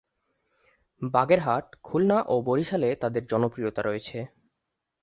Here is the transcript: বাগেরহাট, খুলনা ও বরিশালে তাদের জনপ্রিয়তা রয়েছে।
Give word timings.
বাগেরহাট, 1.01 1.65
খুলনা 1.83 2.17
ও 2.23 2.35
বরিশালে 2.41 2.89
তাদের 2.95 3.23
জনপ্রিয়তা 3.25 3.81
রয়েছে। 3.81 4.17